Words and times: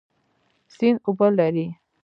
سیند 0.75 0.97
اوبه 1.05 1.27
لري 1.37 1.67